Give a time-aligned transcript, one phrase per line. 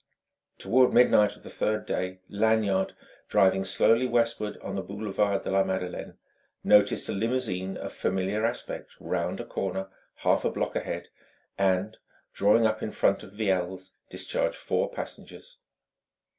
[0.57, 2.93] Toward midnight of the third day, Lanyard,
[3.29, 6.17] driving slowly westward on the boulevard de la Madeleine,
[6.63, 9.89] noticed a limousine of familiar aspect round a corner
[10.25, 11.09] half a block ahead
[11.55, 11.99] and,
[12.33, 15.59] drawing up in front of Viel's, discharge four passengers.